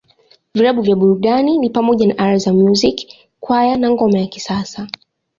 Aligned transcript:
Vilabu 0.53 0.81
vya 0.81 0.95
burudani 0.95 1.57
ni 1.57 1.69
pamoja 1.69 2.07
na 2.07 2.17
Ala 2.17 2.37
za 2.37 2.53
Muziki, 2.53 3.29
Kwaya, 3.39 3.77
na 3.77 3.89
Ngoma 3.91 4.19
ya 4.19 4.27
Kisasa. 4.27 4.87